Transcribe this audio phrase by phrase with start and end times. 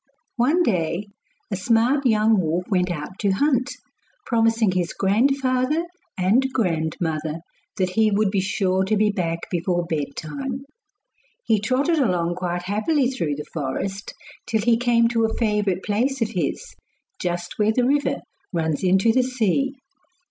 [0.37, 1.09] One day
[1.51, 3.69] a smart young wolf went out to hunt,
[4.25, 5.85] promising his grandfather
[6.17, 7.41] and grandmother
[7.77, 10.65] that he would be sure to be back before bedtime.
[11.45, 14.15] He trotted along quite happily through the forest
[14.47, 16.73] till he came to a favourite place of his,
[17.19, 18.21] just where the river
[18.51, 19.75] runs into the sea.